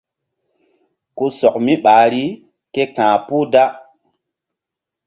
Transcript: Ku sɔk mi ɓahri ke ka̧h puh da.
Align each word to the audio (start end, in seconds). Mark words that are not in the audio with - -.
Ku 1.17 1.25
sɔk 1.37 1.55
mi 1.65 1.73
ɓahri 1.83 2.23
ke 2.73 2.83
ka̧h 2.95 3.15
puh 3.25 3.45
da. 3.53 3.63